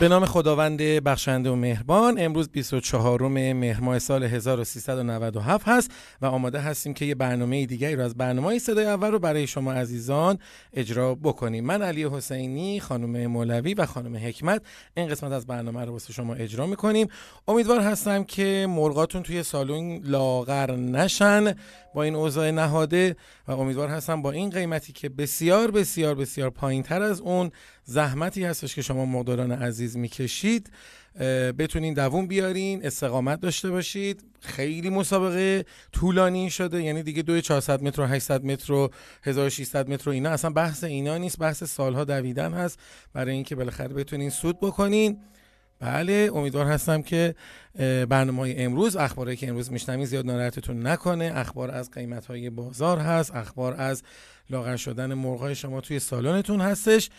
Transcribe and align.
به 0.00 0.08
نام 0.08 0.24
خداوند 0.24 0.78
بخشنده 0.78 1.50
و 1.50 1.54
مهربان 1.54 2.14
امروز 2.18 2.48
24 2.48 3.28
مهر 3.28 3.80
ماه 3.80 3.98
سال 3.98 4.24
1397 4.24 5.68
هست 5.68 5.90
و 6.22 6.26
آماده 6.26 6.60
هستیم 6.60 6.94
که 6.94 7.04
یه 7.04 7.14
برنامه 7.14 7.66
دیگری 7.66 7.96
رو 7.96 8.02
از 8.04 8.14
برنامه 8.14 8.58
صدای 8.58 8.86
اول 8.86 9.10
رو 9.10 9.18
برای 9.18 9.46
شما 9.46 9.72
عزیزان 9.72 10.38
اجرا 10.72 11.14
بکنیم. 11.14 11.64
من 11.64 11.82
علی 11.82 12.04
حسینی 12.04 12.80
خانم 12.80 13.26
مولوی 13.26 13.74
و 13.74 13.86
خانم 13.86 14.16
حکمت 14.16 14.62
این 14.94 15.08
قسمت 15.08 15.32
از 15.32 15.46
برنامه 15.46 15.84
رو 15.84 15.92
واسه 15.92 16.12
شما 16.12 16.34
اجرا 16.34 16.66
می‌کنیم. 16.66 17.08
امیدوار 17.48 17.80
هستم 17.80 18.24
که 18.24 18.66
مرغاتون 18.70 19.22
توی 19.22 19.42
سالن 19.42 20.00
لاغر 20.04 20.76
نشن 20.76 21.54
با 21.94 22.02
این 22.02 22.14
اوضاع 22.14 22.50
نهاده 22.50 23.16
و 23.48 23.52
امیدوار 23.52 23.88
هستم 23.88 24.22
با 24.22 24.30
این 24.30 24.50
قیمتی 24.50 24.92
که 24.92 25.08
بسیار 25.08 25.70
بسیار 25.70 26.14
بسیار 26.14 26.50
پایین 26.50 26.82
تر 26.82 27.02
از 27.02 27.20
اون 27.20 27.50
زحمتی 27.90 28.44
هستش 28.44 28.74
که 28.74 28.82
شما 28.82 29.04
مقداران 29.04 29.52
عزیز 29.52 29.96
می‌کشید. 29.96 30.70
بتونین 31.58 31.94
دووم 31.94 32.26
بیارین 32.26 32.86
استقامت 32.86 33.40
داشته 33.40 33.70
باشید. 33.70 34.24
خیلی 34.40 34.90
مسابقه 34.90 35.64
طولانی 35.92 36.50
شده. 36.50 36.82
یعنی 36.82 37.02
دیگه 37.02 37.22
دوی 37.22 37.42
400 37.42 37.82
متر 37.82 38.02
و 38.02 38.06
800 38.06 38.44
متر 38.44 38.72
و 38.72 38.90
1600 39.22 39.90
متر 39.90 40.10
و 40.10 40.12
اینا. 40.12 40.30
اصلا 40.30 40.50
بحث 40.50 40.84
اینا 40.84 41.18
نیست. 41.18 41.38
بحث 41.38 41.64
سالها 41.64 42.04
دویدن 42.04 42.52
هست. 42.52 42.78
برای 43.12 43.34
اینکه 43.34 43.54
بالاخره 43.54 43.88
بتونین 43.88 44.30
سود 44.30 44.60
بکنین. 44.60 45.18
بله 45.80 46.30
امیدوار 46.34 46.66
هستم 46.66 47.02
که 47.02 47.34
برنامه 48.08 48.38
های 48.38 48.62
امروز 48.62 48.96
اخباری 48.96 49.36
که 49.36 49.48
امروز 49.48 49.72
میشنوین 49.72 50.04
زیاد 50.04 50.26
ناراحتتون 50.26 50.86
نکنه. 50.86 51.32
اخبار 51.34 51.70
از 51.70 51.90
قیمت 51.90 52.26
های 52.26 52.50
بازار 52.50 52.98
هست. 52.98 53.34
اخبار 53.34 53.74
از 53.74 54.02
لاغر 54.50 54.76
شدن 54.76 55.14
مرغ 55.14 55.52
شما 55.52 55.80
توی 55.80 55.98
سالنتون 55.98 56.60
هستش. 56.60 57.10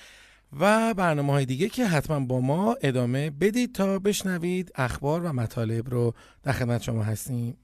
و 0.59 0.93
برنامه 0.93 1.33
های 1.33 1.45
دیگه 1.45 1.69
که 1.69 1.85
حتما 1.85 2.19
با 2.19 2.39
ما 2.39 2.75
ادامه 2.81 3.29
بدید 3.29 3.75
تا 3.75 3.99
بشنوید 3.99 4.71
اخبار 4.75 5.21
و 5.21 5.33
مطالب 5.33 5.89
رو 5.89 6.13
در 6.43 6.51
خدمت 6.51 6.81
شما 6.81 7.03
هستیم. 7.03 7.57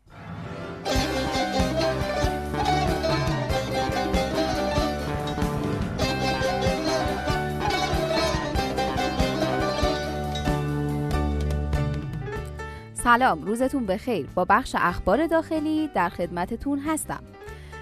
سلام 12.94 13.42
روزتون 13.44 13.86
بخیر. 13.86 14.28
با 14.36 14.46
بخش 14.46 14.76
اخبار 14.80 15.28
داخلی 15.28 15.90
در 15.96 16.10
خدمتتون 16.10 16.80
هستم. 16.80 17.24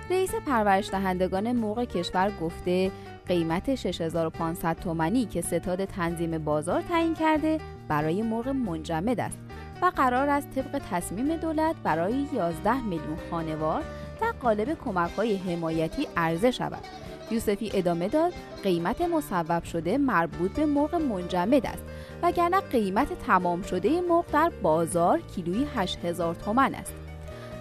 رئیس 0.09 0.31
پرورش 0.47 0.90
دهندگان 0.90 1.52
موقع 1.52 1.86
کشور 1.86 2.31
گفته 2.42 2.92
قیمت 3.28 3.76
6500 3.76 4.76
تومانی 4.80 5.26
که 5.26 5.42
ستاد 5.42 5.86
تنظیم 5.86 6.38
بازار 6.38 6.81
تعیین 6.81 7.14
کرده 7.14 7.59
برای 7.88 8.22
مرغ 8.22 8.48
منجمد 8.48 9.20
است 9.20 9.38
و 9.81 9.92
قرار 9.95 10.30
است 10.30 10.48
طبق 10.56 10.81
تصمیم 10.92 11.38
دولت 11.38 11.76
برای 11.84 12.28
11 12.34 12.81
میلیون 12.81 13.18
خانوار 13.31 13.84
در 14.22 14.31
قالب 14.42 14.78
کمک 14.86 15.12
های 15.12 15.36
حمایتی 15.36 16.08
عرضه 16.18 16.52
شود. 16.52 16.84
یوسفی 17.31 17.72
ادامه 17.73 18.08
داد 18.08 18.34
قیمت 18.64 19.02
مصوب 19.02 19.64
شده 19.64 19.98
مربوط 19.98 20.52
به 20.52 20.66
مرغ 20.66 20.96
منجمد 20.96 21.66
است 21.66 21.84
وگرنه 22.23 22.59
قیمت 22.59 23.20
تمام 23.28 23.62
شده 23.62 24.02
مرغ 24.02 24.26
در 24.34 24.52
بازار 24.62 25.20
کیلویی 25.36 25.68
8000 25.76 26.36
تومن 26.36 26.76
است. 26.76 26.94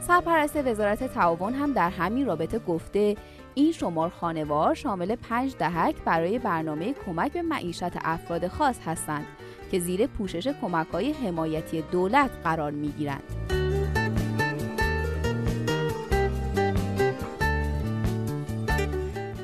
سرپرست 0.07 0.57
وزارت 0.57 1.15
تعاون 1.15 1.55
هم 1.55 1.73
در 1.73 1.91
همین 1.91 2.27
رابطه 2.27 2.59
گفته 2.59 3.17
این 3.55 3.73
شمار 3.73 4.11
خانوار 4.11 4.75
شامل 4.75 5.17
پنج 5.17 5.57
دهک 5.57 5.97
برای 6.05 6.39
برنامه 6.39 6.95
کمک 7.07 7.33
به 7.33 7.43
معیشت 7.43 7.97
افراد 8.05 8.49
خاص 8.49 8.79
هستند 8.87 9.27
که 9.71 9.79
زیر 9.79 10.07
پوشش 10.07 10.49
کمک 10.61 10.87
های 10.87 11.13
حمایتی 11.13 11.83
دولت 11.83 12.31
قرار 12.45 12.71
می 12.71 12.89
گیرند. 12.89 13.23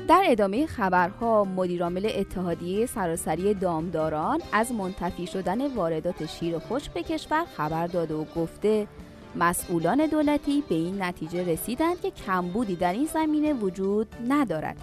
در 0.07 0.23
ادامه 0.25 0.65
خبرها 0.65 1.43
مدیرعامل 1.43 2.09
اتحادیه 2.15 2.85
سراسری 2.85 3.53
دامداران 3.53 4.41
از 4.51 4.71
منتفی 4.71 5.27
شدن 5.27 5.75
واردات 5.75 6.25
شیر 6.25 6.59
خوش 6.59 6.89
به 6.89 7.03
کشور 7.03 7.45
خبر 7.57 7.87
داده 7.87 8.13
و 8.13 8.25
گفته 8.35 8.87
مسئولان 9.35 10.07
دولتی 10.07 10.63
به 10.69 10.75
این 10.75 11.01
نتیجه 11.01 11.53
رسیدند 11.53 12.01
که 12.01 12.11
کمبودی 12.11 12.75
در 12.75 12.93
این 12.93 13.05
زمینه 13.05 13.53
وجود 13.53 14.07
ندارد 14.27 14.77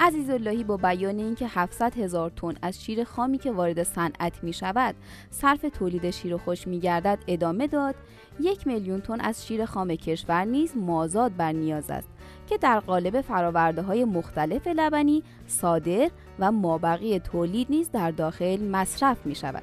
عزیز 0.00 0.30
اللهی 0.30 0.64
با 0.64 0.76
بیان 0.76 1.18
اینکه 1.18 1.46
700 1.48 1.98
هزار 1.98 2.30
تن 2.30 2.54
از 2.62 2.84
شیر 2.84 3.04
خامی 3.04 3.38
که 3.38 3.52
وارد 3.52 3.82
صنعت 3.82 4.44
می 4.44 4.52
شود 4.52 4.94
صرف 5.30 5.66
تولید 5.78 6.10
شیر 6.10 6.36
خوش 6.36 6.66
می 6.66 6.80
گردد 6.80 7.18
ادامه 7.26 7.66
داد 7.66 7.94
یک 8.40 8.66
میلیون 8.66 9.00
تن 9.00 9.20
از 9.20 9.46
شیر 9.46 9.64
خام 9.64 9.88
کشور 9.88 10.44
نیز 10.44 10.76
مازاد 10.76 11.36
بر 11.36 11.52
نیاز 11.52 11.90
است 11.90 12.08
که 12.48 12.58
در 12.58 12.80
قالب 12.80 13.20
فراورده 13.20 13.82
های 13.82 14.04
مختلف 14.04 14.66
لبنی 14.66 15.22
صادر 15.46 16.10
و 16.38 16.52
مابقی 16.52 17.18
تولید 17.18 17.66
نیز 17.70 17.90
در 17.90 18.10
داخل 18.10 18.68
مصرف 18.68 19.26
می 19.26 19.34
شود. 19.34 19.62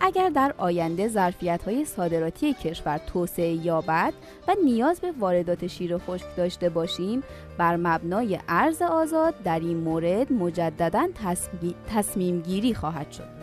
اگر 0.00 0.28
در 0.28 0.54
آینده 0.58 1.08
ظرفیت 1.08 1.62
های 1.62 1.84
صادراتی 1.84 2.54
کشور 2.54 2.98
توسعه 2.98 3.52
یابد 3.52 4.12
و 4.48 4.54
نیاز 4.64 5.00
به 5.00 5.12
واردات 5.12 5.66
شیر 5.66 5.98
خشک 5.98 6.36
داشته 6.36 6.68
باشیم 6.68 7.22
بر 7.58 7.76
مبنای 7.76 8.38
ارز 8.48 8.82
آزاد 8.82 9.34
در 9.44 9.60
این 9.60 9.76
مورد 9.76 10.32
مجددا 10.32 11.08
تصمیم 11.88 12.40
گیری 12.40 12.74
خواهد 12.74 13.12
شد. 13.12 13.39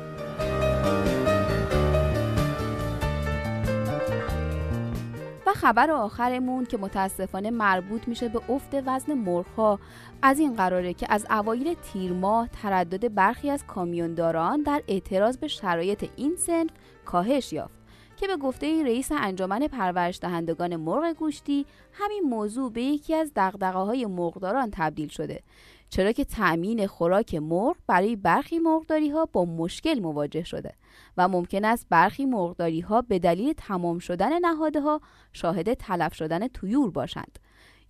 خبر 5.67 5.91
آخرمون 5.91 6.65
که 6.65 6.77
متاسفانه 6.77 7.51
مربوط 7.51 8.07
میشه 8.07 8.29
به 8.29 8.41
افت 8.49 8.69
وزن 8.85 9.13
مرغها. 9.13 9.79
از 10.21 10.39
این 10.39 10.53
قراره 10.53 10.93
که 10.93 11.05
از 11.09 11.25
اوایل 11.29 11.73
تیر 11.73 12.13
ماه 12.13 12.47
تردد 12.47 13.13
برخی 13.13 13.49
از 13.49 13.65
کامیونداران 13.65 14.63
در 14.63 14.83
اعتراض 14.87 15.37
به 15.37 15.47
شرایط 15.47 16.09
این 16.15 16.35
سنف 16.35 16.69
کاهش 17.05 17.53
یافت 17.53 17.77
که 18.17 18.27
به 18.27 18.37
گفته 18.37 18.83
رئیس 18.83 19.11
انجمن 19.11 19.67
پرورش 19.67 20.19
دهندگان 20.21 20.75
مرغ 20.75 21.13
گوشتی 21.13 21.65
همین 21.93 22.23
موضوع 22.23 22.71
به 22.71 22.81
یکی 22.81 23.15
از 23.15 23.31
دغدغه 23.35 23.79
های 23.79 24.05
مرغداران 24.05 24.69
تبدیل 24.71 25.07
شده. 25.07 25.43
چرا 25.89 26.11
که 26.11 26.25
تأمین 26.25 26.87
خوراک 26.87 27.35
مرغ 27.35 27.75
برای 27.87 28.15
برخی 28.15 28.59
مرغداری 28.59 29.09
ها 29.09 29.25
با 29.25 29.45
مشکل 29.45 29.99
مواجه 29.99 30.43
شده 30.43 30.73
و 31.17 31.27
ممکن 31.27 31.65
است 31.65 31.87
برخی 31.89 32.25
مرغداری 32.25 32.81
ها 32.81 33.01
به 33.01 33.19
دلیل 33.19 33.53
تمام 33.57 33.99
شدن 33.99 34.39
نهاده 34.39 34.81
ها 34.81 35.01
شاهد 35.33 35.73
تلف 35.73 36.13
شدن 36.13 36.47
تویور 36.47 36.91
باشند. 36.91 37.39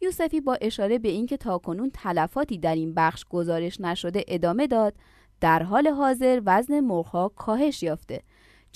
یوسفی 0.02 0.42
با 0.42 0.58
اشاره 0.62 1.00
به 1.00 1.10
اینکه 1.10 1.38
تاکنون 1.38 1.92
تلفاتی 1.94 2.58
در 2.58 2.76
این 2.76 2.94
بخش 2.94 3.26
گزارش 3.30 3.82
نشده 3.82 4.24
ادامه 4.28 4.68
داد 4.68 4.94
در 5.42 5.64
حال 5.64 5.88
حاضر 5.88 6.42
وزن 6.46 6.80
مرغها 6.80 7.30
کاهش 7.30 7.84
یافته 7.84 8.22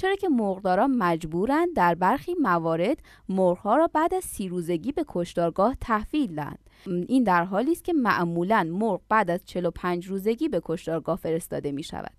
چرا 0.02 0.16
که 0.16 0.30
مرغداران 0.30 0.92
مجبورند 0.92 1.76
در 1.76 1.96
برخی 1.96 2.36
موارد 2.42 2.98
مرغها 3.30 3.76
را 3.76 3.88
بعد 3.88 4.14
از 4.14 4.24
سی 4.24 4.48
روزگی 4.48 4.92
به 4.92 5.06
کشتارگاه 5.08 5.76
تحویل 5.82 6.36
دهند. 6.36 6.60
این 7.08 7.24
در 7.24 7.44
حالی 7.44 7.72
است 7.72 7.84
که 7.84 7.94
معمولا 7.94 8.64
مرغ 8.72 9.02
بعد 9.10 9.32
از 9.32 9.46
45 9.46 10.08
روزگی 10.08 10.50
به 10.50 10.62
کشتارگاه 10.66 11.18
فرستاده 11.18 11.72
می 11.72 11.84
شود 11.84 12.12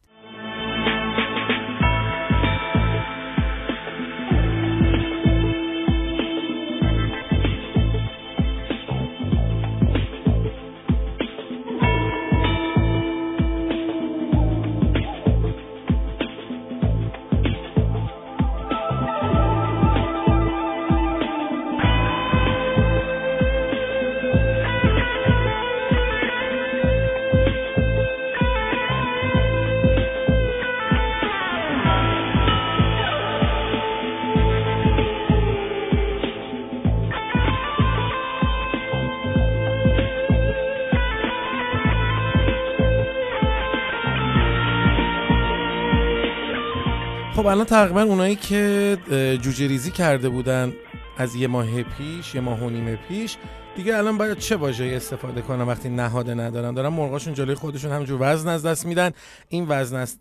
خب 47.42 47.48
الان 47.48 47.64
تقریبا 47.66 48.02
اونایی 48.02 48.36
که 48.36 48.98
جوجه 49.42 49.66
ریزی 49.68 49.90
کرده 49.90 50.28
بودن 50.28 50.72
از 51.18 51.34
یه 51.34 51.48
ماه 51.48 51.82
پیش 51.82 52.34
یه 52.34 52.40
ماه 52.40 52.62
و 52.62 52.70
نیم 52.70 52.98
پیش 53.08 53.36
دیگه 53.76 53.96
الان 53.96 54.18
باید 54.18 54.38
چه 54.38 54.56
واژه‌ای 54.56 54.94
استفاده 54.94 55.42
کنم 55.42 55.68
وقتی 55.68 55.88
نهاده 55.88 56.34
ندارن 56.34 56.74
دارن 56.74 56.88
مرغاشون 56.88 57.34
جلوی 57.34 57.54
خودشون 57.54 57.92
همجور 57.92 58.18
وزن 58.20 58.48
از 58.48 58.66
دست 58.66 58.86
میدن. 58.86 59.10
این 59.48 59.66
وزن 59.68 59.96
از 59.96 60.18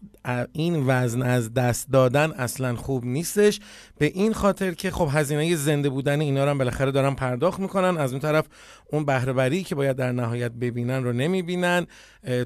این 0.52 0.84
وزن 0.88 1.22
از 1.22 1.54
دست 1.54 1.92
دادن 1.92 2.32
اصلا 2.32 2.76
خوب 2.76 3.06
نیستش. 3.06 3.60
به 3.98 4.06
این 4.06 4.34
خاطر 4.34 4.72
که 4.72 4.92
خب 4.92 5.10
هزینه 5.12 5.56
زنده 5.56 5.90
بودن 5.90 6.22
اینا 6.22 6.44
رو 6.44 6.50
هم 6.50 6.58
بالاخره 6.58 6.92
دارن 6.92 7.16
پرداخت 7.16 7.60
می‌کنن. 7.60 7.98
از 7.98 8.12
اون 8.12 8.20
طرف 8.22 8.46
اون 8.92 9.06
بهره 9.06 9.64
که 9.64 9.76
باید 9.76 9.96
در 9.96 10.12
نهایت 10.12 10.52
ببینن 10.52 11.04
رو 11.04 11.14
نمی‌بینن. 11.14 11.88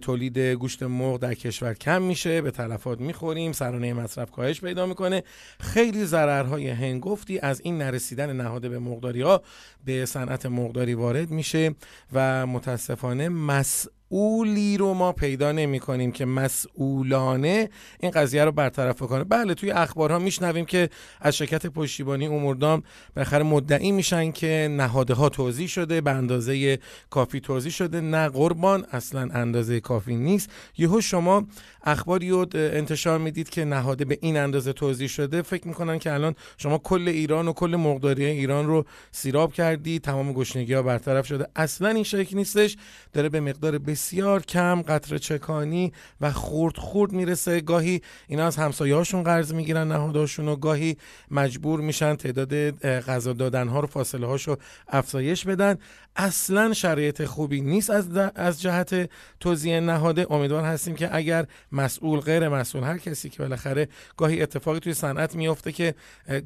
تولید 0.01 0.37
گوشت 0.37 0.83
مرغ 0.83 1.19
در 1.19 1.33
کشور 1.33 1.73
کم 1.73 2.01
میشه. 2.01 2.41
به 2.41 2.51
تلفات 2.51 2.99
می‌خوریم. 2.99 3.51
سرانه 3.51 3.93
مصرف 3.93 4.31
کاهش 4.31 4.61
پیدا 4.61 4.85
می‌کنه. 4.85 5.23
خیلی 5.59 6.05
ضررهای 6.05 6.69
هنگفتی 6.69 7.39
از 7.39 7.61
این 7.63 7.77
نرسیدن 7.77 8.35
نهاده 8.35 8.69
به 8.69 8.79
مرغداری 8.79 9.21
ها 9.21 9.41
به 9.85 10.05
صنعت 10.05 10.45
مرغداری 10.45 10.94
وارد 10.95 11.29
میشه 11.29 11.75
و 12.13 12.47
متاسفانه 12.47 13.29
مس 13.29 13.87
مسئولی 14.11 14.77
رو 14.77 14.93
ما 14.93 15.11
پیدا 15.11 15.51
نمی 15.51 15.79
کنیم 15.79 16.11
که 16.11 16.25
مسئولانه 16.25 17.69
این 17.99 18.11
قضیه 18.11 18.45
رو 18.45 18.51
برطرف 18.51 18.99
کنه 19.01 19.23
بله 19.23 19.53
توی 19.53 19.71
اخبارها 19.71 20.19
میشنویم 20.19 20.65
که 20.65 20.89
از 21.21 21.35
شرکت 21.35 21.65
پشتیبانی 21.65 22.27
اموردام 22.27 22.83
بالاخره 23.15 23.43
مدعی 23.43 23.91
میشن 23.91 24.31
که 24.31 24.67
نهاده 24.71 25.13
ها 25.13 25.29
توضیح 25.29 25.67
شده 25.67 26.01
به 26.01 26.11
اندازه 26.11 26.79
کافی 27.09 27.39
توضیح 27.39 27.71
شده. 27.71 28.01
نه 28.01 28.29
قربان 28.29 28.85
اصلا 28.91 29.29
اندازه 29.33 29.79
کافی 29.79 30.15
نیست. 30.15 30.49
یهو 30.77 31.01
شما 31.01 31.47
اخباری 31.83 32.29
رو 32.29 32.47
انتشار 32.53 33.19
می‌دید 33.19 33.49
که 33.49 33.65
نهاده 33.65 34.05
به 34.05 34.17
این 34.21 34.37
اندازه 34.37 34.73
توضیح 34.73 35.07
شده. 35.07 35.41
فکر 35.41 35.67
می‌کنن 35.67 35.99
که 35.99 36.13
الان 36.13 36.35
شما 36.57 36.77
کل 36.77 37.07
ایران 37.07 37.47
و 37.47 37.53
کل 37.53 37.75
مقداری 37.75 38.25
ایران 38.25 38.67
رو 38.67 38.85
سیراب 39.11 39.53
کردی 39.53 39.99
تمام 39.99 40.33
گشنگی 40.33 40.73
ها 40.73 40.81
برطرف 40.81 41.27
شده. 41.27 41.47
اصلا 41.55 41.89
این 41.89 42.03
شکل 42.03 42.37
نیستش. 42.37 42.77
داره 43.13 43.29
به 43.29 43.39
مقدار 43.39 43.77
بسیار 43.95 44.41
کم 44.41 44.81
قطر 44.81 45.17
چکانی 45.17 45.93
و 46.21 46.31
خورد 46.31 46.77
خورد 46.77 47.11
می‌رسه. 47.11 47.61
گاهی 47.61 48.01
اینا 48.27 48.47
از 48.47 48.55
همسایه 48.55 48.95
هاشون 48.95 49.23
قرض 49.23 49.53
می‌گیرن 49.53 49.87
نهاداشون 49.87 50.47
و 50.47 50.55
گاهی 50.55 50.97
مجبور 51.31 51.81
میشن 51.81 52.15
تعداد 52.15 52.71
غذا 52.99 53.33
دادن 53.33 53.67
ها 53.67 53.79
رو 53.79 53.87
فاصله 53.87 54.27
هاشو 54.27 54.57
افزایش 54.87 55.45
بدن. 55.45 55.77
اصلا 56.15 56.73
شرایط 56.73 57.25
خوبی 57.25 57.61
نیست 57.61 57.89
از, 57.89 58.17
از 58.35 58.61
جهت 58.61 59.09
توزیع 59.39 59.79
نهاده. 59.79 60.31
امیدوار 60.31 60.63
هستیم 60.63 60.95
که 60.95 61.15
اگر 61.15 61.45
مسئول 61.71 62.19
غیر 62.19 62.49
مسئول 62.49 62.83
هر 62.83 62.97
کسی 62.97 63.29
که 63.29 63.37
بالاخره 63.43 63.87
گاهی 64.17 64.41
اتفاقی 64.41 64.79
توی 64.79 64.93
صنعت 64.93 65.35
میفته 65.35 65.71
که 65.71 65.95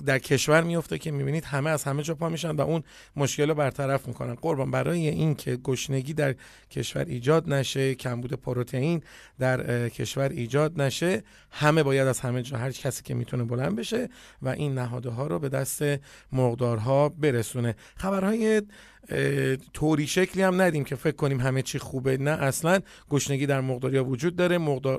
در 0.06 0.20
کشور 0.20 0.62
میفته 0.62 0.98
که 0.98 1.12
می‌بینید 1.12 1.46
همه 1.46 1.70
از 1.70 1.84
همه 1.84 2.04
جا 2.04 2.16
پا 2.16 2.30
میشن 2.30 2.52
و 2.52 2.62
اون 2.62 2.84
مشکل 3.16 3.50
رو 3.50 3.56
برطرف 3.56 4.08
می‌کنن. 4.08 4.36
قربان 4.36 4.72
برای 4.72 5.08
اینکه 5.08 5.56
گشنگی 5.56 6.14
در 6.14 6.36
کشور 6.72 7.06
ایجاد 7.06 7.39
نشه 7.48 7.96
کمبود 7.96 8.34
پروتئین 8.34 9.02
در 9.40 9.90
کشور 9.90 10.30
ایجاد 10.30 10.82
نشه 10.82 11.24
همه 11.52 11.84
باید 11.84 12.08
از 12.08 12.20
همه 12.20 12.42
جا 12.42 12.58
هر 12.58 12.72
کسی 12.72 13.04
که 13.04 13.14
می‌تونه 13.14 13.44
بلند 13.44 13.76
بشه 13.76 14.10
و 14.42 14.50
این 14.50 14.74
نهاده 14.74 15.10
ها 15.10 15.28
رو 15.28 15.40
به 15.40 15.50
دست 15.50 15.84
مقدارها 16.32 17.10
برسونه. 17.10 17.76
خبرهای 17.98 18.62
طوری 19.74 20.08
شکلی 20.08 20.44
هم 20.44 20.62
ندیم 20.62 20.84
که 20.84 20.96
فکر 20.96 21.16
کنیم 21.16 21.40
همه 21.40 21.62
چی 21.62 21.80
خوبه. 21.80 22.18
نه 22.18 22.32
اصلا 22.32 22.80
گشنگی 23.10 23.46
در 23.46 23.62
مقداریا 23.62 24.06
وجود 24.06 24.36
داره 24.36 24.58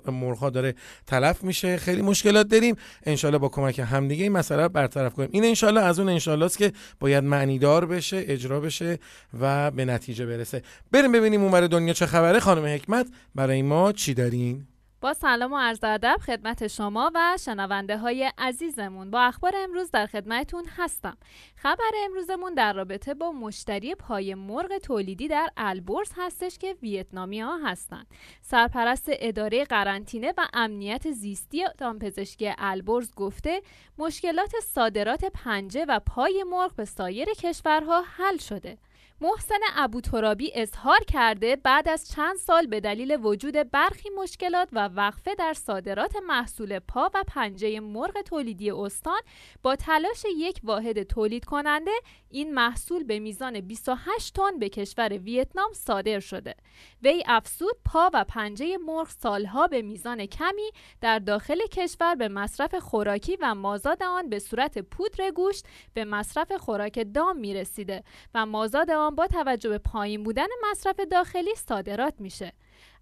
مرغها 0.08 0.50
داره 0.50 0.74
تلف 1.06 1.44
میشه. 1.44 1.76
خیلی 1.76 2.02
مشکلات 2.02 2.48
داریم. 2.48 2.76
انشالله 3.06 3.38
با 3.38 3.48
کمک 3.48 3.78
همدیگه 3.78 4.22
این 4.22 4.32
مسئله 4.32 4.68
برطرف 4.68 5.14
کنیم. 5.14 5.28
این 5.32 5.44
انشالله 5.44 5.80
از 5.80 5.98
اون 5.98 6.08
انشالله 6.08 6.44
است 6.44 6.58
که 6.58 6.72
باید 7.00 7.24
معنیدار 7.24 7.86
بشه 7.86 8.24
اجرا 8.28 8.60
بشه 8.60 8.98
و 9.40 9.70
به 9.70 9.84
نتیجه 9.84 10.26
برسه. 10.26 10.62
بریم 10.92 11.12
ببینیم 11.12 11.42
اونور 11.42 11.66
دنیا 11.66 11.92
چه 11.92 12.06
خبره. 12.06 12.40
خانم 12.40 12.64
حکمت 12.64 13.06
برای 13.34 13.62
ما 13.62 13.92
چی 13.92 14.14
دارین؟ 14.14 14.66
با 15.00 15.14
سلام 15.14 15.52
و 15.52 15.58
عرض 15.58 15.84
ادب 15.84 16.16
خدمت 16.26 16.66
شما 16.66 17.10
و 17.14 17.36
شنونده 17.40 17.98
های 17.98 18.32
عزیزمون. 18.38 19.10
با 19.10 19.20
اخبار 19.20 19.52
امروز 19.56 19.90
در 19.90 20.06
خدمتتون 20.06 20.64
هستم. 20.76 21.16
خبر 21.56 21.90
امروزمون 22.04 22.54
در 22.54 22.72
رابطه 22.72 23.14
با 23.14 23.32
مشتری 23.32 23.94
پای 23.94 24.34
مرغ 24.34 24.78
تولیدی 24.78 25.28
در 25.28 25.50
البرز 25.56 26.12
هستش 26.16 26.58
که 26.58 26.76
ویتنامی 26.82 27.40
ها 27.40 27.58
هستند. 27.58 28.06
سرپرست 28.42 29.06
اداره 29.08 29.64
قرنطینه 29.64 30.34
و 30.38 30.46
امنیت 30.52 31.10
زیستی 31.10 31.64
دامپزشکی 31.78 32.52
البرز 32.58 33.14
گفته 33.14 33.62
مشکلات 33.98 34.52
صادرات 34.64 35.24
پنجه 35.24 35.84
و 35.88 36.00
پای 36.06 36.44
مرغ 36.50 36.74
به 36.74 36.84
سایر 36.84 37.28
کشورها 37.28 38.02
حل 38.16 38.36
شده. 38.36 38.78
محسن 39.22 39.58
ابوترابی 39.76 40.52
اظهار 40.54 40.98
کرده 40.98 41.56
بعد 41.56 41.88
از 41.88 42.08
چند 42.08 42.36
سال 42.36 42.66
به 42.66 42.80
دلیل 42.80 43.18
وجود 43.22 43.70
برخی 43.70 44.10
مشکلات 44.10 44.68
و 44.72 44.88
وقفه 44.88 45.34
در 45.34 45.54
صادرات 45.54 46.16
محصول 46.26 46.78
پا 46.78 47.10
و 47.14 47.24
پنجه 47.26 47.80
مرغ 47.80 48.22
تولیدی 48.22 48.70
استان 48.70 49.20
با 49.62 49.76
تلاش 49.76 50.24
یک 50.38 50.60
واحد 50.62 51.02
تولید 51.02 51.44
کننده 51.44 51.90
این 52.30 52.54
محصول 52.54 53.04
به 53.04 53.18
میزان 53.18 53.60
28 53.60 54.34
تن 54.34 54.58
به 54.58 54.68
کشور 54.68 55.08
ویتنام 55.18 55.72
صادر 55.72 56.20
شده. 56.20 56.54
وی 57.02 57.22
افسود 57.26 57.76
پا 57.84 58.10
و 58.14 58.24
پنجه 58.24 58.78
مرغ 58.78 59.08
سالها 59.08 59.66
به 59.66 59.82
میزان 59.82 60.26
کمی 60.26 60.70
در 61.00 61.18
داخل 61.18 61.66
کشور 61.66 62.14
به 62.14 62.28
مصرف 62.28 62.74
خوراکی 62.74 63.38
و 63.40 63.54
مازاد 63.54 64.02
آن 64.02 64.28
به 64.28 64.38
صورت 64.38 64.78
پودر 64.78 65.30
گوشت 65.30 65.66
به 65.94 66.04
مصرف 66.04 66.52
خوراک 66.52 67.06
دام 67.14 67.36
می 67.36 67.54
رسیده 67.54 68.04
و 68.34 68.46
مازاد 68.46 68.90
آن 68.90 69.09
با 69.14 69.26
توجه 69.26 69.68
به 69.68 69.78
پایین 69.78 70.22
بودن 70.22 70.46
مصرف 70.70 71.00
داخلی 71.10 71.54
صادرات 71.54 72.14
میشه. 72.18 72.52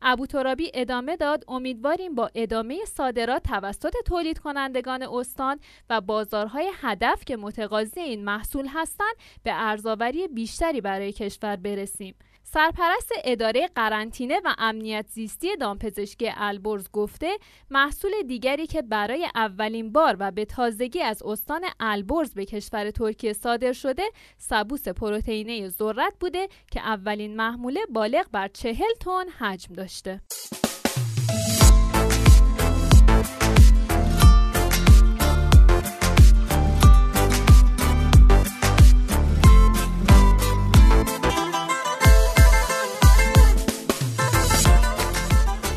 ابو 0.02 0.26
ترابی 0.26 0.70
ادامه 0.74 1.16
داد 1.16 1.44
امیدواریم 1.48 2.14
با 2.14 2.30
ادامه 2.34 2.84
صادرات 2.84 3.42
توسط 3.42 3.92
تولید 4.06 4.38
کنندگان 4.38 5.02
استان 5.02 5.60
و 5.90 6.00
بازارهای 6.00 6.70
هدف 6.80 7.24
که 7.24 7.36
متقاضی 7.36 8.00
این 8.00 8.24
محصول 8.24 8.66
هستند 8.68 9.14
به 9.42 9.50
ارزآوری 9.54 10.28
بیشتری 10.28 10.80
برای 10.80 11.12
کشور 11.12 11.56
برسیم 11.56 12.14
سرپرست 12.52 13.12
اداره 13.24 13.68
قرنطینه 13.74 14.40
و 14.44 14.54
امنیت 14.58 15.06
زیستی 15.08 15.56
دامپزشکی 15.56 16.30
البرز 16.36 16.88
گفته 16.92 17.38
محصول 17.70 18.10
دیگری 18.28 18.66
که 18.66 18.82
برای 18.82 19.28
اولین 19.34 19.92
بار 19.92 20.16
و 20.20 20.30
به 20.30 20.44
تازگی 20.44 21.02
از 21.02 21.22
استان 21.22 21.64
البرز 21.80 22.34
به 22.34 22.44
کشور 22.44 22.90
ترکیه 22.90 23.32
صادر 23.32 23.72
شده 23.72 24.02
سبوس 24.38 24.88
پروتئینه 24.88 25.68
ذرت 25.68 26.14
بوده 26.20 26.48
که 26.70 26.80
اولین 26.80 27.36
محموله 27.36 27.80
بالغ 27.90 28.26
بر 28.32 28.48
چهل 28.48 28.92
تن 29.00 29.28
حجم 29.38 29.74
داشته. 29.74 30.20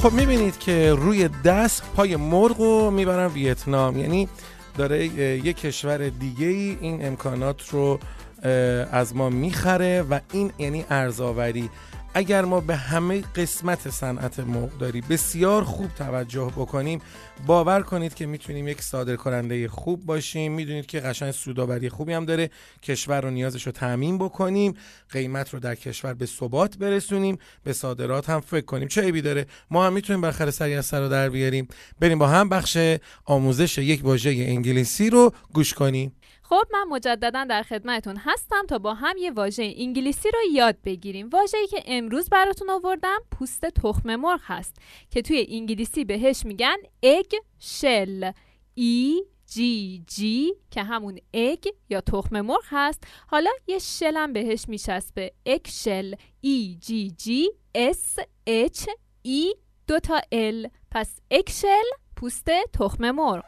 خب 0.02 0.14
می‌بینید 0.14 0.60
که 0.60 0.94
روی 0.94 1.28
دست 1.28 1.84
پای 1.96 2.16
مرغ 2.16 2.60
رو 2.60 2.92
می‌برن 2.92 3.28
ویتنام. 3.28 3.98
یعنی 3.98 4.28
داره 4.78 5.06
یک 5.06 5.58
کشور 5.58 6.10
دیگه 6.10 6.48
ای 6.48 6.78
این 6.82 7.06
امکانات 7.06 7.70
رو 7.70 8.00
از 8.92 9.16
ما 9.16 9.30
می‌خره 9.30 10.02
و 10.02 10.20
این 10.34 10.52
یعنی 10.58 10.86
ارزاوری 10.90 11.70
اگر 12.14 12.46
ما 12.46 12.60
به 12.60 12.76
همه 12.76 13.22
قسمت 13.22 13.90
صنعت 13.90 14.40
مرغداری 14.40 15.02
بسیار 15.02 15.64
خوب 15.64 15.88
توجه 15.96 16.52
بکنیم 16.56 17.02
باور 17.46 17.82
کنید 17.82 18.14
که 18.14 18.26
می‌تونیم 18.26 18.68
یک 18.68 18.82
صادر 18.82 19.16
کننده 19.16 19.68
خوب 19.68 20.06
باشیم. 20.06 20.52
می‌دونید 20.52 20.86
که 20.86 21.00
قشنگ 21.00 21.32
سوداوری 21.32 21.90
خوبی 21.90 22.14
هم 22.14 22.26
داره. 22.26 22.50
کشور 22.84 23.22
رو 23.22 23.30
نیازش 23.30 23.66
رو 23.66 23.72
تامین 23.72 24.18
بکنیم. 24.18 24.74
قیمت 25.10 25.54
رو 25.54 25.60
در 25.60 25.76
کشور 25.76 26.14
به 26.14 26.26
ثبات 26.26 26.78
برسونیم. 26.78 27.38
به 27.64 27.74
صادرات 27.74 28.30
هم 28.30 28.40
فکر 28.40 28.66
کنیم. 28.66 28.88
چه 28.88 29.02
عیبی 29.02 29.22
داره؟ 29.22 29.46
ما 29.70 29.86
هم 29.86 29.94
می‌تونیم 29.94 30.22
بالاخره 30.22 30.52
سری 30.52 30.74
از 30.76 30.86
سر 30.86 31.00
رو 31.00 31.10
در 31.10 31.30
بیاریم. 31.30 31.68
بریم 32.00 32.20
با 32.20 32.28
هم 32.28 32.50
بخش 32.50 32.78
آموزش 33.26 33.78
یک 33.78 34.06
واژه 34.06 34.30
انگلیسی 34.30 35.10
رو 35.10 35.34
گوش 35.54 35.74
کنیم. 35.74 36.16
خب 36.54 36.64
من 36.74 36.84
مجددا 36.90 37.44
در 37.44 37.64
خدمتون 37.64 38.18
هستم 38.18 38.66
تا 38.66 38.78
با 38.78 38.94
هم 38.94 39.18
یه 39.18 39.32
واژه 39.32 39.74
انگلیسی 39.78 40.32
رو 40.32 40.40
یاد 40.54 40.78
بگیریم. 40.86 41.30
واژه‌ای 41.30 41.68
که 41.68 41.84
امروز 41.86 42.30
براتون 42.30 42.70
آوردم 42.70 43.20
پوست 43.32 43.66
تخم 43.66 44.16
مرغ 44.16 44.40
هست 44.44 44.76
که 45.10 45.22
توی 45.22 45.46
انگلیسی 45.50 46.06
بهش 46.06 46.46
میگن 46.46 46.76
اگ 47.04 47.36
شل 47.60 48.32
ای 48.74 49.24
جی 49.46 50.04
جی 50.08 50.54
که 50.72 50.84
همون 50.84 51.20
اگ 51.34 51.68
یا 51.90 52.02
تخم 52.02 52.42
مرغ 52.42 52.64
هست. 52.66 53.04
حالا 53.28 53.52
یه 53.68 53.80
شلم 53.80 54.34
بهش 54.34 54.66
میچسبه. 54.68 55.32
اگ 55.46 55.68
شل 55.68 56.14
ای 56.42 56.78
جی 56.82 57.12
جی 57.12 57.50
اس 57.76 58.16
اچ 58.48 58.86
ای 59.22 59.56
دوتا 59.88 60.22
ال 60.32 60.68
پس 60.92 61.20
اکشل 61.32 61.88
پوست 62.16 62.50
تخم 62.74 63.12
مرغ. 63.12 63.44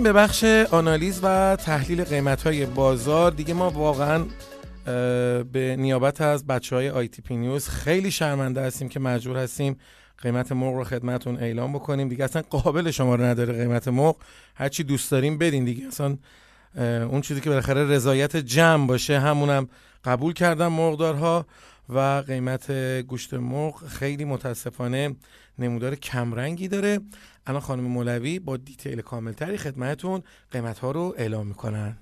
می‌رسیم 0.00 0.12
به 0.12 0.20
بخش 0.20 0.44
آنالیز 0.70 1.20
و 1.22 1.56
تحلیل 1.56 2.04
قیمت 2.04 2.42
های 2.42 2.66
بازار. 2.66 3.30
دیگه 3.30 3.54
ما 3.54 3.70
واقعا 3.70 4.24
به 5.52 5.76
نیابت 5.78 6.20
از 6.20 6.46
بچه 6.46 6.76
های 6.76 6.90
آی 6.90 7.08
پی 7.08 7.36
نیوز 7.36 7.68
خیلی 7.68 8.10
شرمنده 8.10 8.60
هستیم 8.60 8.88
که 8.88 9.00
مجبور 9.00 9.36
هستیم 9.36 9.76
قیمت 10.18 10.52
مرغ 10.52 10.74
رو 10.74 10.84
خدمتون 10.84 11.36
اعلام 11.36 11.72
بکنیم. 11.72 12.08
دیگه 12.08 12.24
اصلا 12.24 12.42
قابل 12.50 12.90
شما 12.90 13.14
رو 13.14 13.24
نداره 13.24 13.52
قیمت 13.52 13.88
مرغ. 13.88 14.16
هرچی 14.54 14.84
دوست 14.84 15.10
داریم 15.10 15.38
بدین 15.38 15.64
دیگه. 15.64 15.86
اصلا 15.86 16.16
اون 17.10 17.20
چیزی 17.20 17.40
که 17.40 17.50
بالاخره 17.50 17.84
رضایت 17.84 18.36
جمع 18.36 18.86
باشه 18.86 19.20
همونم 19.20 19.68
قبول 20.04 20.32
کردن 20.32 20.66
مرغدارها 20.66 21.46
و 21.88 22.22
قیمت 22.26 22.72
گوشت 23.02 23.34
مرغ 23.34 23.86
خیلی 23.86 24.24
متاسفانه 24.24 25.16
نمودار 25.58 25.94
کمرنگی 25.94 26.68
داره. 26.68 27.00
الان 27.50 27.60
خانم 27.62 27.84
مولوی 27.84 28.38
با 28.38 28.56
دیتیل 28.56 29.00
کاملتری 29.00 29.56
خدمتون 29.56 30.22
قیمت 30.50 30.78
ها 30.78 30.90
رو 30.90 31.14
اعلام 31.16 31.46
می‌کنن 31.46 31.96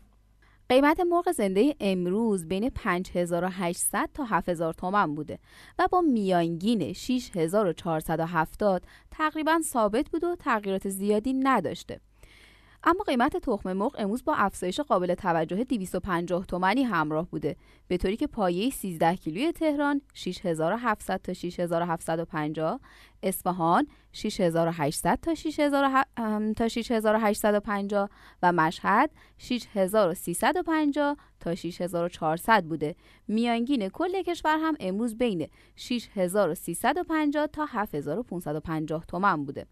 قیمت 0.68 1.00
مرغ 1.00 1.32
زنده 1.32 1.76
امروز 1.80 2.46
بین 2.46 2.70
5800 2.70 4.08
تا 4.14 4.24
7000 4.24 4.74
تومن 4.74 5.14
بوده 5.14 5.38
و 5.78 5.88
با 5.92 6.00
میانگین 6.00 6.92
6470 6.92 8.82
تقریبا 9.10 9.60
ثابت 9.64 10.08
بود 10.10 10.24
و 10.24 10.36
تغییرات 10.36 10.88
زیادی 10.88 11.32
نداشته. 11.32 12.00
اما 12.84 13.04
قیمت 13.06 13.36
تخم 13.36 13.72
مرغ 13.72 13.96
امروز 13.98 14.24
با 14.24 14.34
افزایش 14.34 14.80
قابل 14.80 15.14
توجه 15.14 15.64
250 15.64 16.46
تومانی 16.46 16.82
همراه 16.82 17.28
بوده. 17.30 17.56
به 17.88 17.96
طوری 17.96 18.16
که 18.16 18.26
پایه 18.26 18.70
13 18.70 19.16
کیلوی 19.16 19.52
تهران 19.52 20.00
6700 20.14 21.20
تا 21.22 21.32
6750 21.32 22.80
اصفهان 23.22 23.86
6800 24.12 25.18
تا 25.22 25.34
6850 26.68 28.10
و 28.42 28.52
مشهد 28.52 29.10
6350 29.38 31.16
تا 31.40 31.54
6400 31.54 32.64
بوده. 32.64 32.96
میانگین 33.28 33.88
کل 33.88 34.22
کشور 34.22 34.58
هم 34.58 34.74
امروز 34.80 35.18
بین 35.18 35.48
6350 35.76 37.46
تا 37.46 37.66
7550 37.68 39.04
تومن 39.08 39.44
بوده. 39.44 39.66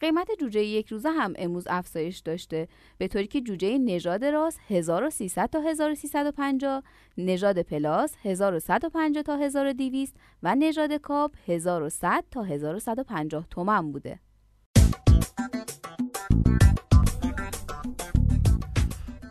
قیمت 0.00 0.28
جوجه 0.40 0.64
یک 0.64 0.88
روزه 0.88 1.10
هم 1.10 1.32
امروز 1.36 1.66
افزایش 1.70 2.18
داشته. 2.18 2.68
به 2.98 3.08
طوری 3.08 3.26
که 3.26 3.40
جوجه 3.40 3.78
نژاد 3.78 4.24
راست 4.24 4.60
1300 4.68 5.50
تا 5.52 5.60
1350 5.60 6.82
نژاد 7.18 7.62
پلاس 7.62 8.14
1150 8.24 9.22
تا 9.22 9.36
1200 9.36 10.14
و 10.42 10.54
نژاد 10.54 10.92
کاپ 10.92 11.32
1100 11.48 12.24
تا 12.30 12.42
1150 12.42 13.46
تومن 13.50 13.92
بوده. 13.92 14.20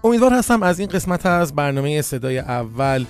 امیدوار 0.04 0.34
هستم 0.34 0.64
از 0.64 0.80
این 0.80 0.90
قسمت 0.90 1.26
از 1.26 1.56
برنامه 1.56 2.02
صدای 2.02 2.40
اول 2.40 3.06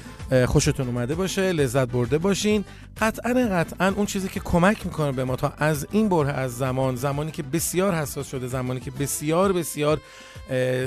خوشتون 0.48 0.88
اومده 0.88 1.16
باشه 1.16 1.52
لذت 1.52 1.88
برده 1.88 2.18
باشین. 2.18 2.66
قطعا 2.98 3.34
قطعا 3.34 3.94
اون 3.96 4.06
چیزی 4.06 4.28
که 4.28 4.40
کمک 4.40 4.86
می‌کنه 4.86 5.12
به 5.12 5.24
ما 5.24 5.36
تا 5.36 5.54
از 5.58 5.88
این 5.92 6.10
بره 6.10 6.32
از 6.32 6.58
زمان 6.58 6.96
زمانی 6.96 7.32
که 7.32 7.44
بسیار 7.44 7.96
حساس 7.96 8.28
شده 8.28 8.48
زمانی 8.48 8.80
که 8.80 8.92
بسیار 8.92 9.54
بسیار 9.54 10.02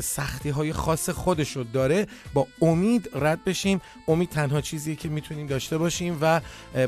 سختی 0.01 0.49
های 0.49 0.73
خاص 0.73 1.11
خودش 1.11 1.57
رو 1.57 1.65
داره 1.65 2.07
با 2.35 2.47
امید 2.63 3.11
رد 3.15 3.45
بشیم. 3.45 3.81
امید 4.09 4.29
تنها 4.29 4.61
چیزیه 4.61 4.97
که 4.97 5.09
می‌تونیم 5.09 5.47
داشته 5.47 5.79
باشیم 5.79 6.19
و 6.21 6.41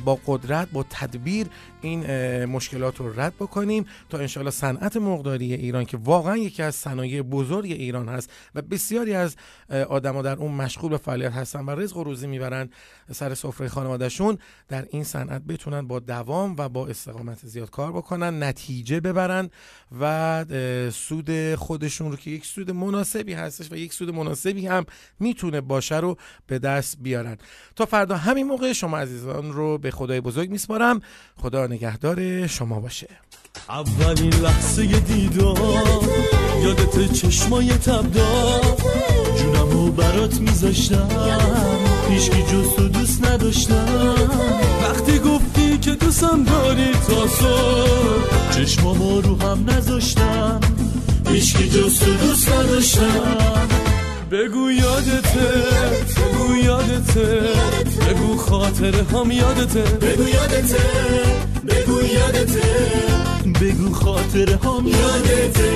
با 0.05 0.19
قدرت 0.27 0.69
با 0.73 0.85
تدبیر 0.91 1.47
این 1.81 2.05
مشکلات 2.45 2.97
رو 2.97 3.21
رد 3.21 3.35
بکنیم 3.41 3.87
تا 4.09 4.19
انشالله 4.19 4.51
صنعت 4.51 4.97
مقداری 4.97 5.55
ایران 5.55 5.85
که 5.85 5.97
واقعا 5.97 6.37
یکی 6.37 6.63
از 6.63 6.75
صنایع 6.75 7.23
بزرگ 7.23 7.71
ایران 7.71 8.09
هست 8.09 8.31
و 8.55 8.63
بسیاری 8.63 9.15
از 9.15 9.37
آدما 9.89 10.23
در 10.23 10.37
اون 10.37 10.53
مشغول 10.53 10.91
به 10.91 10.97
فعالیت 10.97 11.33
هستن 11.33 11.65
و 11.65 11.71
رزق 11.71 11.97
و 11.97 12.05
روزی 12.05 12.27
می‌برن 12.41 12.71
سر 13.13 13.35
سفره 13.35 13.69
خانوادهشون 13.69 14.39
در 14.69 14.87
این 14.91 15.05
صنعت 15.05 15.43
بتونن 15.43 15.87
با 15.87 15.99
دوام 15.99 16.55
و 16.59 16.69
با 16.69 16.87
استقامت 16.87 17.39
زیاد 17.47 17.71
کار 17.71 17.93
بکنن 17.93 18.43
نتیجه 18.43 19.01
ببرن 19.01 19.51
و 20.01 20.45
سود 20.93 21.55
خودشون 21.55 22.11
رو 22.11 22.17
که 22.17 22.31
یک 22.31 22.47
سود 22.47 22.71
مناسبی 22.71 23.33
هستش 23.33 23.73
و 23.73 23.77
یک 23.77 23.93
سود 23.93 24.15
مناسبی 24.15 24.67
هم 24.67 24.85
می‌تونه 25.21 25.61
باشه 25.61 25.97
رو 25.97 26.17
به 26.47 26.59
دست 26.59 26.97
بیارن. 27.01 27.37
تا 27.77 27.87
فردا 27.87 28.17
همین 28.17 28.47
موقع 28.47 28.73
شما 28.73 28.99
عزیزان 28.99 29.53
رو 29.53 29.79
به 29.79 29.91
خدای 29.91 30.21
بزرگ 30.21 30.51
میسپارم. 30.51 31.01
خدا 31.37 31.67
نگهدار 31.67 32.47
شما 32.47 32.81
باشه. 32.81 33.09
اولین 33.69 34.35
لحظه 34.35 35.01
دیدار 35.01 35.59
یادت 36.63 37.13
چشمای 37.13 37.69
تبدار 37.69 38.61
جونمو 39.39 39.93
برات 39.93 40.41
میذاشتم. 40.41 41.80
هیچکی 42.11 42.43
جز 42.43 42.75
تو 42.77 42.89
دوست 42.89 43.25
نداشتم. 43.25 44.15
وقتی 44.83 45.19
گفتی 45.19 45.79
که 45.79 45.91
دوستم 45.91 46.45
داری 46.45 46.93
تا 46.93 47.27
صبح 47.27 48.51
چشمامو 48.51 49.21
رو 49.21 49.43
هم 49.43 49.71
نذاشتم. 49.71 50.61
هیچکی 51.29 51.69
جز 51.69 51.99
تو 51.99 52.15
دوست 52.15 52.53
نداشتم. 52.53 53.69
بگو 54.31 54.71
یادته 54.71 55.49
بگو 56.17 56.57
یادته. 56.57 57.41
بگو 58.09 58.37
خاطر 58.37 58.95
هم 59.13 59.31
یادته. 59.31 59.81
بگو 59.81 60.29
یادته 60.29 60.83
بگو 61.69 62.03
یادته. 62.03 62.63
بگو 63.61 63.95
خاطر 63.95 64.49
هم 64.65 64.87
یادته. 64.87 65.71